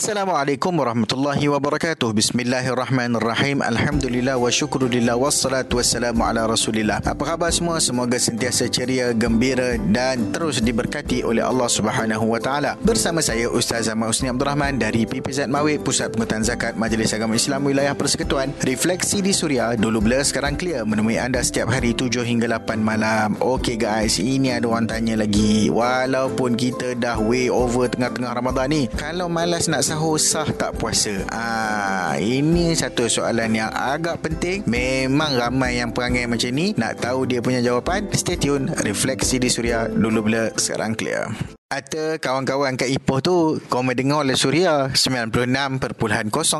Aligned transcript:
Assalamualaikum 0.00 0.80
warahmatullahi 0.80 1.44
wabarakatuh. 1.52 2.16
Bismillahirrahmanirrahim. 2.16 3.60
Alhamdulillah 3.60 4.40
wa 4.40 4.48
syukrulillah 4.48 5.12
wassalatu 5.12 5.76
wassalamu 5.76 6.24
ala 6.24 6.48
Rasulillah. 6.48 7.04
Apa 7.04 7.36
khabar 7.36 7.52
semua? 7.52 7.84
Semoga 7.84 8.16
sentiasa 8.16 8.64
ceria, 8.72 9.12
gembira 9.12 9.76
dan 9.76 10.32
terus 10.32 10.64
diberkati 10.64 11.20
oleh 11.20 11.44
Allah 11.44 11.68
Subhanahu 11.68 12.32
wa 12.32 12.40
taala. 12.40 12.80
Bersama 12.80 13.20
saya 13.20 13.52
Ustaz 13.52 13.92
Ahmad 13.92 14.16
Husni 14.16 14.32
Abdul 14.32 14.48
Rahman 14.48 14.80
dari 14.80 15.04
PPZ 15.04 15.52
Mawid 15.52 15.84
Pusat 15.84 16.16
Pengurutan 16.16 16.48
Zakat 16.48 16.80
Majlis 16.80 17.12
Agama 17.12 17.36
Islam 17.36 17.60
Wilayah 17.68 17.92
Persekutuan. 17.92 18.56
Refleksi 18.64 19.20
di 19.20 19.36
Suria 19.36 19.76
dulu 19.76 20.00
blur 20.00 20.24
sekarang 20.24 20.56
clear 20.56 20.88
menemui 20.88 21.20
anda 21.20 21.44
setiap 21.44 21.68
hari 21.68 21.92
7 21.92 22.24
hingga 22.24 22.48
8 22.48 22.80
malam. 22.80 23.36
Okey 23.36 23.76
guys, 23.76 24.16
ini 24.16 24.48
ada 24.48 24.64
orang 24.64 24.88
tanya 24.88 25.20
lagi. 25.20 25.68
Walaupun 25.68 26.56
kita 26.56 26.96
dah 26.96 27.20
way 27.20 27.52
over 27.52 27.92
tengah-tengah 27.92 28.32
Ramadan 28.32 28.72
ni, 28.72 28.82
kalau 28.96 29.28
malas 29.28 29.68
nak 29.68 29.89
sahur 29.90 30.22
sah 30.22 30.46
tak 30.46 30.78
puasa? 30.78 31.26
Ah, 31.34 32.14
ini 32.14 32.70
satu 32.78 33.10
soalan 33.10 33.50
yang 33.58 33.74
agak 33.74 34.22
penting. 34.22 34.62
Memang 34.70 35.34
ramai 35.34 35.82
yang 35.82 35.90
perangai 35.90 36.30
macam 36.30 36.54
ni. 36.54 36.70
Nak 36.78 37.02
tahu 37.02 37.26
dia 37.26 37.42
punya 37.42 37.58
jawapan? 37.58 38.06
Stay 38.14 38.38
tune. 38.38 38.70
Refleksi 38.86 39.42
di 39.42 39.50
Suria 39.50 39.90
dulu 39.90 40.30
bila 40.30 40.54
sekarang 40.54 40.94
clear. 40.94 41.58
Atau 41.70 42.18
kawan-kawan 42.18 42.74
kat 42.74 42.90
Ipoh 42.90 43.22
tu 43.22 43.62
Kau 43.70 43.86
mendengar 43.86 44.26
oleh 44.26 44.34
Suria 44.34 44.90
96.0 44.90 45.86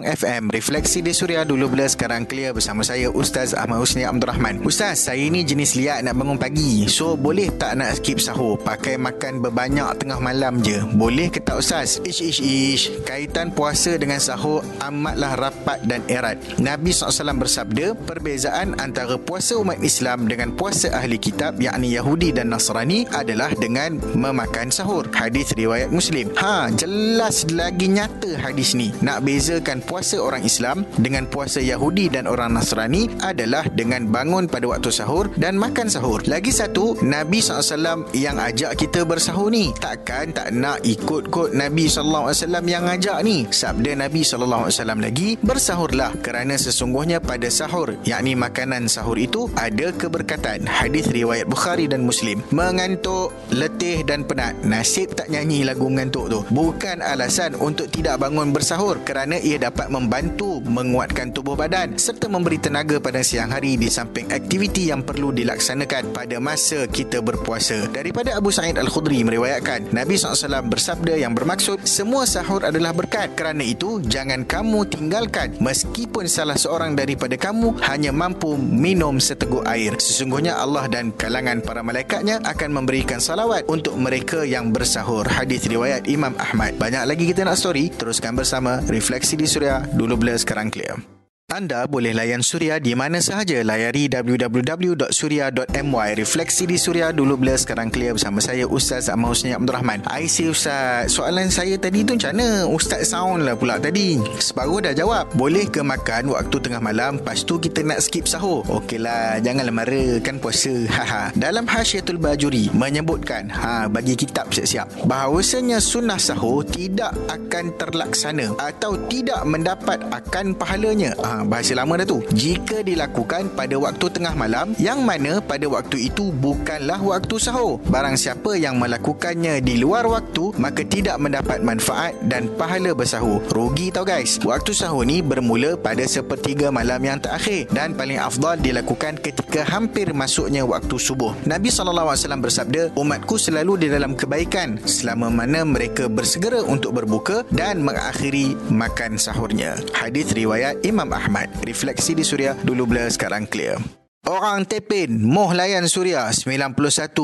FM 0.07 0.55
Refleksi 0.55 1.03
di 1.03 1.11
Suria 1.11 1.43
dulu 1.43 1.75
bila 1.75 1.91
sekarang 1.91 2.23
clear 2.23 2.55
Bersama 2.55 2.87
saya 2.87 3.11
Ustaz 3.11 3.51
Ahmad 3.51 3.83
Husni 3.83 4.07
Abdul 4.07 4.31
Rahman 4.31 4.63
Ustaz, 4.63 5.11
saya 5.11 5.27
ni 5.27 5.43
jenis 5.43 5.75
liat 5.75 6.07
nak 6.07 6.15
bangun 6.15 6.39
pagi. 6.39 6.87
So 6.87 7.19
boleh 7.19 7.51
tak 7.59 7.83
nak 7.83 7.99
skip 7.99 8.23
sahur? 8.23 8.55
Pakai 8.63 9.03
makan 9.03 9.43
berbanyak 9.43 9.99
tengah 9.99 10.23
malam 10.23 10.63
je. 10.63 10.79
Boleh 10.95 11.27
ke 11.27 11.43
tak 11.43 11.59
Ustaz? 11.59 11.99
Ish 12.07 12.23
ish 12.23 12.39
ish. 12.39 12.85
Kaitan 13.03 13.51
puasa 13.51 13.99
dengan 13.99 14.23
sahur 14.23 14.63
amatlah 14.79 15.35
rapat 15.35 15.83
dan 15.91 16.07
erat. 16.07 16.39
Nabi 16.63 16.95
SAW 16.95 17.35
bersabda 17.35 17.99
Perbezaan 18.07 18.79
antara 18.79 19.19
puasa 19.19 19.59
umat 19.59 19.83
Islam 19.83 20.31
dengan 20.31 20.55
puasa 20.55 20.95
ahli 20.95 21.19
kitab 21.19 21.59
Yakni 21.59 21.99
Yahudi 21.99 22.31
dan 22.31 22.55
Nasrani 22.55 23.11
Adalah 23.11 23.51
dengan 23.59 23.99
memakan 24.15 24.71
sahur 24.71 25.00
sahur 25.01 25.17
hadis 25.17 25.57
riwayat 25.57 25.89
muslim. 25.89 26.29
Ha 26.37 26.69
jelas 26.77 27.49
lagi 27.49 27.89
nyata 27.89 28.37
hadis 28.37 28.77
ni. 28.77 28.93
Nak 29.01 29.25
bezakan 29.25 29.81
puasa 29.81 30.21
orang 30.21 30.45
Islam 30.45 30.85
dengan 31.01 31.25
puasa 31.25 31.65
Yahudi 31.65 32.13
dan 32.13 32.29
orang 32.29 32.53
Nasrani 32.53 33.09
adalah 33.25 33.65
dengan 33.73 34.05
bangun 34.05 34.45
pada 34.45 34.69
waktu 34.69 34.93
sahur 34.93 35.33
dan 35.41 35.57
makan 35.57 35.89
sahur. 35.89 36.21
Lagi 36.29 36.53
satu 36.53 37.01
Nabi 37.01 37.41
SAW 37.41 38.13
yang 38.13 38.37
ajak 38.37 38.77
kita 38.77 39.09
bersahur 39.09 39.49
ni. 39.49 39.73
Takkan 39.81 40.37
tak 40.37 40.53
nak 40.53 40.85
ikut 40.85 41.33
kod 41.33 41.57
Nabi 41.57 41.89
SAW 41.89 42.37
yang 42.69 42.85
ajak 42.85 43.25
ni. 43.25 43.49
Sabda 43.49 43.97
Nabi 43.97 44.21
SAW 44.21 44.69
lagi 45.01 45.41
bersahurlah 45.41 46.13
kerana 46.21 46.61
sesungguhnya 46.61 47.25
pada 47.25 47.49
sahur 47.49 47.97
yakni 48.05 48.37
makanan 48.37 48.85
sahur 48.85 49.17
itu 49.17 49.49
ada 49.57 49.97
keberkatan. 49.97 50.69
Hadis 50.69 51.09
riwayat 51.09 51.49
Bukhari 51.49 51.89
dan 51.89 52.05
Muslim. 52.05 52.45
Mengantuk 52.53 53.33
letih 53.55 54.05
dan 54.05 54.27
penat. 54.27 54.53
Nasi 54.67 54.90
nasib 54.91 55.15
tak 55.15 55.31
nyanyi 55.31 55.63
lagu 55.63 55.87
mengantuk 55.87 56.27
tu. 56.27 56.43
Bukan 56.51 56.99
alasan 56.99 57.55
untuk 57.55 57.87
tidak 57.95 58.19
bangun 58.27 58.51
bersahur 58.51 58.99
kerana 59.07 59.39
ia 59.39 59.55
dapat 59.55 59.87
membantu 59.87 60.59
menguatkan 60.67 61.31
tubuh 61.31 61.55
badan 61.55 61.95
serta 61.95 62.27
memberi 62.27 62.59
tenaga 62.59 62.99
pada 62.99 63.23
siang 63.23 63.55
hari 63.55 63.79
di 63.79 63.87
samping 63.87 64.27
aktiviti 64.35 64.91
yang 64.91 65.07
perlu 65.07 65.31
dilaksanakan 65.31 66.11
pada 66.11 66.43
masa 66.43 66.91
kita 66.91 67.23
berpuasa. 67.23 67.87
Daripada 67.87 68.35
Abu 68.35 68.51
Sa'id 68.51 68.83
Al-Khudri 68.83 69.23
meriwayatkan 69.23 69.95
Nabi 69.95 70.19
SAW 70.19 70.67
bersabda 70.67 71.23
yang 71.23 71.39
bermaksud 71.39 71.87
semua 71.87 72.27
sahur 72.27 72.67
adalah 72.67 72.91
berkat. 72.91 73.39
Kerana 73.39 73.63
itu 73.63 74.03
jangan 74.03 74.43
kamu 74.43 74.91
tinggalkan. 74.91 75.55
Meskipun 75.63 76.27
salah 76.27 76.59
seorang 76.59 76.99
daripada 76.99 77.39
kamu 77.39 77.79
hanya 77.87 78.11
mampu 78.11 78.59
minum 78.59 79.23
seteguk 79.23 79.63
air 79.71 79.95
sesungguhnya 80.03 80.59
Allah 80.59 80.91
dan 80.91 81.15
kalangan 81.15 81.63
para 81.63 81.79
malaikatnya 81.87 82.43
akan 82.43 82.83
memberikan 82.83 83.23
salawat 83.23 83.71
untuk 83.71 83.95
mereka 83.95 84.43
yang 84.43 84.80
bersahur. 84.81 85.29
Hadis 85.29 85.69
riwayat 85.69 86.09
Imam 86.09 86.33
Ahmad. 86.41 86.81
Banyak 86.81 87.05
lagi 87.05 87.29
kita 87.29 87.45
nak 87.45 87.61
story 87.61 87.93
teruskan 87.93 88.33
bersama 88.33 88.81
refleksi 88.89 89.37
di 89.37 89.45
suria 89.45 89.85
dulu 89.93 90.17
blur 90.17 90.41
sekarang 90.41 90.73
clear 90.73 91.20
anda 91.51 91.83
boleh 91.91 92.15
layan 92.15 92.47
Suria 92.47 92.79
di 92.79 92.95
mana 92.95 93.19
sahaja. 93.19 93.59
Layari 93.67 94.07
www.suria.my. 94.07 96.09
Refleksi 96.15 96.63
di 96.63 96.79
Suria 96.79 97.11
dulu 97.11 97.43
bila 97.43 97.59
sekarang 97.59 97.91
clear 97.91 98.15
bersama 98.15 98.39
saya 98.39 98.71
Ustaz 98.71 99.11
Ahmad 99.11 99.35
Husni 99.35 99.51
Abdul 99.51 99.75
Rahman. 99.75 100.07
IC 100.07 100.55
Ustaz, 100.55 101.11
soalan 101.11 101.51
saya 101.51 101.75
tadi 101.75 102.07
tu 102.07 102.15
macam 102.15 102.39
mana? 102.39 102.71
Ustaz 102.71 103.11
sound 103.11 103.43
lah 103.43 103.59
pula 103.59 103.83
tadi. 103.83 104.15
Separuh 104.39 104.79
dah 104.79 104.95
jawab. 104.95 105.27
Boleh 105.35 105.67
ke 105.67 105.83
makan 105.83 106.31
waktu 106.31 106.57
tengah 106.63 106.79
malam 106.79 107.19
lepas 107.19 107.43
tu 107.43 107.59
kita 107.59 107.83
nak 107.83 107.99
skip 107.99 108.31
sahur? 108.31 108.63
Okeylah, 108.71 109.43
janganlah 109.43 109.75
marah 109.75 110.23
kan 110.23 110.39
puasa. 110.39 110.87
Haha. 110.97 111.35
Dalam 111.35 111.67
Hasyiatul 111.67 112.23
Bajuri 112.23 112.71
menyebutkan, 112.71 113.51
ha 113.51 113.91
bagi 113.91 114.15
kitab 114.15 114.55
siap-siap, 114.55 115.03
bahawasanya 115.03 115.83
sunnah 115.83 116.23
sahur 116.23 116.63
tidak 116.63 117.11
akan 117.27 117.75
terlaksana 117.75 118.55
atau 118.55 118.95
tidak 119.11 119.43
mendapat 119.43 119.99
akan 120.15 120.55
pahalanya. 120.55 121.11
Ha, 121.19 121.40
bahasa 121.47 121.79
lama 121.79 122.01
dah 122.01 122.07
tu. 122.09 122.21
Jika 122.35 122.83
dilakukan 122.83 123.55
pada 123.55 123.77
waktu 123.79 124.07
tengah 124.11 124.35
malam 124.35 124.73
yang 124.77 125.05
mana 125.07 125.39
pada 125.41 125.65
waktu 125.71 126.11
itu 126.11 126.35
bukanlah 126.35 126.99
waktu 127.01 127.37
sahur. 127.39 127.79
Barang 127.89 128.19
siapa 128.19 128.59
yang 128.59 128.77
melakukannya 128.83 129.63
di 129.63 129.81
luar 129.81 130.09
waktu 130.11 130.53
maka 130.59 130.83
tidak 130.85 131.17
mendapat 131.23 131.63
manfaat 131.63 132.19
dan 132.27 132.51
pahala 132.59 132.93
bersahur. 132.93 133.41
Rugi 133.49 133.95
tau 133.95 134.05
guys. 134.05 134.43
Waktu 134.43 134.75
sahur 134.75 135.07
ni 135.07 135.23
bermula 135.23 135.79
pada 135.79 136.03
sepertiga 136.05 136.69
malam 136.75 137.01
yang 137.01 137.23
terakhir 137.23 137.71
dan 137.71 137.95
paling 137.95 138.19
afdal 138.19 138.59
dilakukan 138.59 139.21
ketika 139.23 139.63
hampir 139.63 140.11
masuknya 140.11 140.67
waktu 140.67 140.97
subuh. 140.99 141.33
Nabi 141.47 141.71
SAW 141.71 142.17
bersabda, 142.43 142.93
umatku 142.99 143.39
selalu 143.39 143.87
di 143.87 143.89
dalam 143.89 144.19
kebaikan 144.19 144.81
selama 144.89 145.31
mana 145.31 145.63
mereka 145.63 146.11
bersegera 146.11 146.61
untuk 146.67 146.99
berbuka 146.99 147.47
dan 147.55 147.85
mengakhiri 147.87 148.59
makan 148.69 149.17
sahurnya. 149.17 149.79
Hadis 149.95 150.35
riwayat 150.35 150.83
Imam 150.83 151.09
Ahmad. 151.15 151.30
Ahmad. 151.31 151.47
Refleksi 151.63 152.19
di 152.19 152.27
Suria 152.27 152.59
dulu 152.59 152.91
blur 152.91 153.07
sekarang 153.07 153.47
clear. 153.47 154.00
Orang 154.29 154.69
Tepin, 154.69 155.17
Moh 155.25 155.49
Layan 155.57 155.89
Suria 155.89 156.29
91.7 156.29 157.17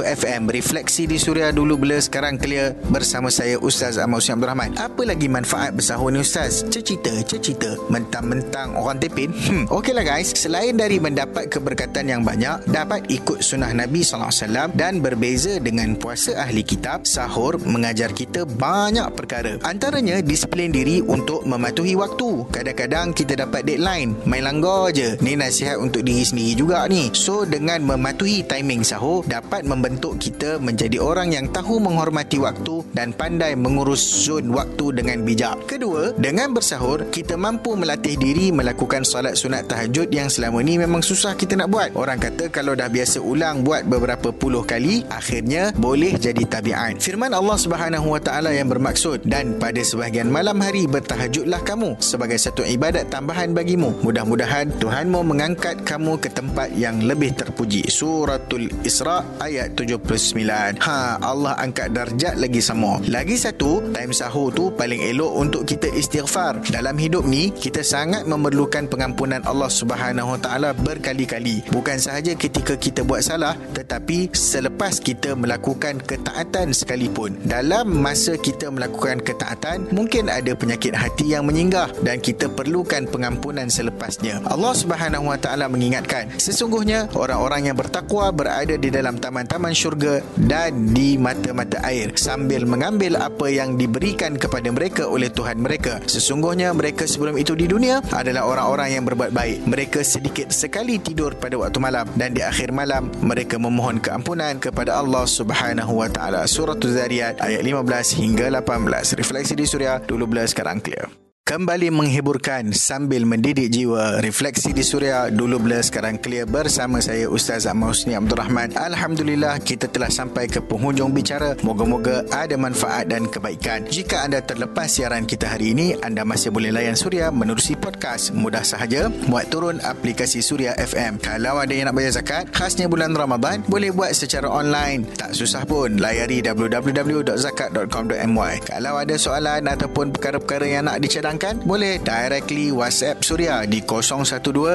FM 0.00 0.48
Refleksi 0.48 1.04
di 1.04 1.20
Suria 1.20 1.52
dulu 1.52 1.76
bila 1.76 2.00
sekarang 2.00 2.40
clear 2.40 2.72
Bersama 2.88 3.28
saya 3.28 3.60
Ustaz 3.60 4.00
Ahmad 4.00 4.24
Hussein 4.24 4.40
Abdul 4.40 4.48
Rahman 4.48 4.72
Apa 4.80 5.04
lagi 5.04 5.28
manfaat 5.28 5.76
bersahur 5.76 6.08
ni 6.08 6.24
Ustaz? 6.24 6.64
Cerita, 6.72 7.12
cerita 7.28 7.76
Mentang-mentang 7.92 8.80
orang 8.80 8.96
Tepin. 8.96 9.28
Hmm, 9.28 9.68
Okeylah 9.68 10.00
guys. 10.00 10.32
Selain 10.32 10.72
dari 10.72 10.96
mendapat 10.96 11.52
keberkatan 11.52 12.08
yang 12.08 12.24
banyak 12.24 12.64
Dapat 12.64 13.12
ikut 13.12 13.44
sunnah 13.44 13.76
Nabi 13.76 14.00
SAW 14.00 14.72
Dan 14.72 15.04
berbeza 15.04 15.60
dengan 15.60 16.00
puasa 16.00 16.32
ahli 16.40 16.64
kitab 16.64 17.04
Sahur 17.04 17.60
mengajar 17.60 18.16
kita 18.16 18.48
banyak 18.48 19.04
perkara. 19.12 19.60
Antaranya 19.68 20.24
disiplin 20.24 20.72
diri 20.72 21.04
untuk 21.04 21.44
mematuhi 21.44 21.92
waktu. 21.92 22.48
Kadang-kadang 22.48 23.12
kita 23.12 23.36
dapat 23.36 23.68
deadline 23.68 24.16
Main 24.24 24.48
langgar 24.48 24.96
je. 24.96 25.20
Ni 25.20 25.36
nasihat 25.36 25.76
untuk 25.76 25.89
untuk 25.90 26.06
diri 26.06 26.22
sendiri 26.22 26.54
juga 26.54 26.86
ni. 26.86 27.10
So 27.10 27.42
dengan 27.42 27.82
mematuhi 27.82 28.46
timing 28.46 28.86
sahur 28.86 29.26
dapat 29.26 29.66
membentuk 29.66 30.22
kita 30.22 30.62
menjadi 30.62 31.02
orang 31.02 31.34
yang 31.34 31.50
tahu 31.50 31.82
menghormati 31.82 32.38
waktu 32.38 32.86
dan 32.94 33.10
pandai 33.10 33.58
mengurus 33.58 33.98
zon 34.00 34.54
waktu 34.54 34.94
dengan 35.02 35.26
bijak. 35.26 35.66
Kedua, 35.66 36.14
dengan 36.14 36.54
bersahur 36.54 37.10
kita 37.10 37.34
mampu 37.34 37.74
melatih 37.74 38.14
diri 38.14 38.54
melakukan 38.54 39.02
solat 39.02 39.34
sunat 39.34 39.66
tahajud 39.66 40.06
yang 40.14 40.30
selama 40.30 40.62
ni 40.62 40.78
memang 40.78 41.02
susah 41.02 41.34
kita 41.34 41.58
nak 41.58 41.74
buat. 41.74 41.90
Orang 41.98 42.22
kata 42.22 42.46
kalau 42.54 42.78
dah 42.78 42.86
biasa 42.86 43.18
ulang 43.18 43.66
buat 43.66 43.82
beberapa 43.90 44.30
puluh 44.30 44.62
kali, 44.62 45.02
akhirnya 45.10 45.74
boleh 45.74 46.14
jadi 46.14 46.46
tabiat. 46.46 47.02
Firman 47.02 47.34
Allah 47.34 47.58
Subhanahu 47.58 48.14
Wa 48.14 48.20
Taala 48.22 48.54
yang 48.54 48.70
bermaksud 48.70 49.26
dan 49.26 49.58
pada 49.58 49.82
sebahagian 49.82 50.30
malam 50.30 50.62
hari 50.62 50.86
bertahajudlah 50.86 51.64
kamu 51.66 51.98
sebagai 51.98 52.38
satu 52.38 52.62
ibadat 52.62 53.10
tambahan 53.10 53.50
bagimu. 53.50 53.96
Mudah-mudahan 54.06 54.70
Tuhanmu 54.78 55.24
mengangkat 55.24 55.79
kamu 55.82 56.20
ke 56.20 56.28
tempat 56.28 56.70
yang 56.76 57.00
lebih 57.00 57.32
terpuji. 57.32 57.88
Suratul 57.88 58.68
Isra 58.84 59.24
ayat 59.40 59.74
79. 59.74 60.78
Ha, 60.78 61.18
Allah 61.24 61.56
angkat 61.56 61.96
darjat 61.96 62.36
lagi 62.36 62.60
sama. 62.60 63.00
Lagi 63.08 63.40
satu, 63.40 63.80
time 63.96 64.12
sahur 64.12 64.52
tu 64.52 64.68
paling 64.74 65.00
elok 65.00 65.32
untuk 65.32 65.62
kita 65.64 65.88
istighfar. 65.90 66.60
Dalam 66.68 67.00
hidup 67.00 67.24
ni, 67.24 67.48
kita 67.50 67.80
sangat 67.80 68.28
memerlukan 68.28 68.86
pengampunan 68.86 69.40
Allah 69.48 69.72
Subhanahu 69.72 70.36
Taala 70.44 70.76
berkali-kali. 70.76 71.64
Bukan 71.72 71.96
sahaja 71.96 72.36
ketika 72.36 72.76
kita 72.76 73.00
buat 73.06 73.24
salah, 73.24 73.56
tetapi 73.72 74.30
selepas 74.36 75.00
kita 75.00 75.32
melakukan 75.32 76.02
ketaatan 76.04 76.76
sekalipun. 76.76 77.38
Dalam 77.46 77.88
masa 77.96 78.36
kita 78.36 78.68
melakukan 78.68 79.24
ketaatan, 79.24 79.88
mungkin 79.94 80.28
ada 80.28 80.52
penyakit 80.52 80.92
hati 80.92 81.32
yang 81.32 81.48
menyinggah 81.48 81.88
dan 82.04 82.20
kita 82.20 82.50
perlukan 82.52 83.06
pengampunan 83.08 83.70
selepasnya. 83.70 84.42
Allah 84.44 84.74
Subhanahu 84.76 85.30
Wa 85.30 85.38
Taala 85.40 85.69
mengingatkan. 85.70 86.34
Sesungguhnya 86.36 87.08
orang-orang 87.16 87.70
yang 87.70 87.76
bertakwa 87.78 88.34
berada 88.34 88.74
di 88.74 88.90
dalam 88.90 89.16
taman-taman 89.16 89.72
syurga 89.72 90.20
dan 90.36 90.92
di 90.92 91.16
mata-mata 91.16 91.80
air 91.86 92.12
sambil 92.18 92.66
mengambil 92.66 93.16
apa 93.16 93.46
yang 93.48 93.78
diberikan 93.78 94.34
kepada 94.36 94.68
mereka 94.68 95.06
oleh 95.06 95.30
Tuhan 95.30 95.62
mereka. 95.62 96.02
Sesungguhnya 96.04 96.74
mereka 96.74 97.06
sebelum 97.06 97.38
itu 97.38 97.54
di 97.54 97.70
dunia 97.70 98.02
adalah 98.10 98.50
orang-orang 98.50 98.98
yang 98.98 99.04
berbuat 99.06 99.30
baik. 99.30 99.64
Mereka 99.70 100.02
sedikit 100.02 100.50
sekali 100.50 100.98
tidur 100.98 101.38
pada 101.38 101.54
waktu 101.56 101.78
malam 101.78 102.06
dan 102.18 102.34
di 102.34 102.42
akhir 102.42 102.74
malam 102.74 103.08
mereka 103.22 103.56
memohon 103.56 104.02
keampunan 104.02 104.58
kepada 104.58 104.98
Allah 104.98 105.24
Subhanahu 105.24 106.02
wa 106.02 106.10
taala. 106.10 106.44
Surah 106.50 106.74
Az-Zariyat 106.74 107.38
ayat 107.38 107.62
15 107.62 108.18
hingga 108.18 108.50
18 108.50 109.14
refleksi 109.14 109.54
di 109.54 109.64
suria 109.68 110.02
dulu 110.02 110.26
blur 110.26 110.48
sekarang 110.50 110.82
clear 110.82 111.29
kembali 111.50 111.90
menghiburkan 111.90 112.70
sambil 112.70 113.26
mendidik 113.26 113.74
jiwa. 113.74 114.22
Refleksi 114.22 114.70
di 114.70 114.86
Suria 114.86 115.34
dulu 115.34 115.58
blur 115.58 115.82
sekarang 115.82 116.22
clear 116.22 116.46
bersama 116.46 117.02
saya 117.02 117.26
Ustaz 117.26 117.66
Ahmad 117.66 117.90
Husni 117.90 118.14
Abdul 118.14 118.38
Rahman. 118.38 118.70
Alhamdulillah 118.78 119.58
kita 119.58 119.90
telah 119.90 120.14
sampai 120.14 120.46
ke 120.46 120.62
penghujung 120.62 121.10
bicara. 121.10 121.58
Moga-moga 121.66 122.22
ada 122.30 122.54
manfaat 122.54 123.10
dan 123.10 123.26
kebaikan. 123.26 123.82
Jika 123.90 124.30
anda 124.30 124.38
terlepas 124.38 124.94
siaran 124.94 125.26
kita 125.26 125.50
hari 125.50 125.74
ini, 125.74 125.98
anda 126.06 126.22
masih 126.22 126.54
boleh 126.54 126.70
layan 126.70 126.94
Suria 126.94 127.34
menerusi 127.34 127.74
podcast. 127.74 128.30
Mudah 128.30 128.62
sahaja 128.62 129.10
buat 129.26 129.50
turun 129.50 129.82
aplikasi 129.82 130.46
Suria 130.46 130.78
FM. 130.78 131.18
Kalau 131.18 131.58
ada 131.58 131.74
yang 131.74 131.90
nak 131.90 131.98
bayar 131.98 132.14
zakat, 132.14 132.46
khasnya 132.54 132.86
bulan 132.86 133.10
Ramadan, 133.10 133.66
boleh 133.66 133.90
buat 133.90 134.14
secara 134.14 134.46
online. 134.46 135.02
Tak 135.18 135.34
susah 135.34 135.66
pun. 135.66 135.98
Layari 135.98 136.46
www.zakat.com.my. 136.46 138.54
Kalau 138.70 139.02
ada 139.02 139.18
soalan 139.18 139.66
ataupun 139.66 140.14
perkara-perkara 140.14 140.70
yang 140.70 140.86
nak 140.86 141.02
dicadangkan 141.02 141.39
bincangkan 141.40 141.64
boleh 141.64 141.96
directly 142.04 142.68
WhatsApp 142.68 143.24
Suria 143.24 143.64
di 143.64 143.80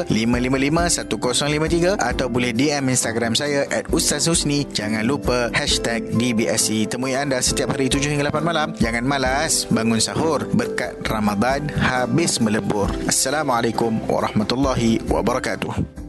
012-555-1053 0.09 2.01
atau 2.01 2.25
boleh 2.25 2.57
DM 2.57 2.89
Instagram 2.89 3.38
saya 3.38 3.69
at 3.69 3.85
Ustaz 3.94 4.25
Husni. 4.25 4.65
Jangan 4.73 5.06
lupa 5.06 5.53
hashtag 5.53 6.09
DBSC 6.17 6.89
temui 6.89 7.13
anda 7.13 7.38
setiap 7.38 7.77
hari 7.77 7.85
7 7.85 8.17
hingga 8.17 8.33
8 8.33 8.41
malam. 8.41 8.73
Jangan 8.81 9.06
malas 9.06 9.69
bangun 9.69 10.01
sahur. 10.01 10.50
Berkat 10.57 11.06
Ramadan 11.06 11.69
habis 11.69 12.41
melebur. 12.41 12.89
Assalamualaikum 13.06 14.01
warahmatullahi 14.09 15.06
wabarakatuh 15.06 16.05